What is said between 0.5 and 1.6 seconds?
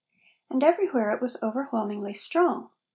everywhere it was